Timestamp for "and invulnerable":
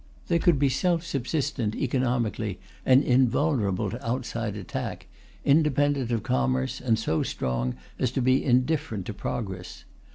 2.87-3.91